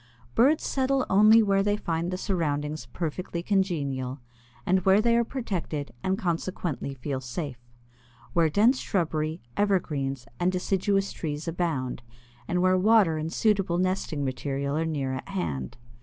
Birds 0.33 0.63
settle 0.65 1.05
only 1.11 1.43
where 1.43 1.61
they 1.61 1.77
find 1.77 2.09
the 2.09 2.17
surroundings 2.17 2.87
perfectly 2.87 3.43
congenial, 3.43 4.19
and 4.65 4.83
where 4.83 4.99
they 4.99 5.15
are 5.15 5.23
protected 5.23 5.93
and 6.01 6.17
consequently 6.17 6.95
feel 6.95 7.21
safe; 7.21 7.59
where 8.33 8.49
dense 8.49 8.79
shrubbery, 8.79 9.43
evergreens, 9.55 10.25
and 10.39 10.51
deciduous 10.51 11.11
trees 11.11 11.47
abound, 11.47 12.01
and 12.47 12.63
where 12.63 12.79
water 12.79 13.17
and 13.19 13.31
suitable 13.31 13.77
nesting 13.77 14.25
material 14.25 14.75
are 14.75 14.85
near 14.87 15.13
at 15.13 15.29
hand. 15.29 15.77